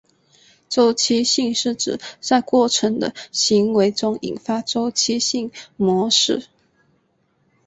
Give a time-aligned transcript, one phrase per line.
[0.67, 6.47] 周期性是指在过程的行为中引发周期性模式。